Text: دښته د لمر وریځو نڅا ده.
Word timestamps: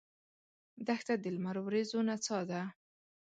دښته 0.87 1.13
د 1.19 1.25
لمر 1.35 1.57
وریځو 1.61 1.99
نڅا 2.07 2.39
ده. 2.49 2.61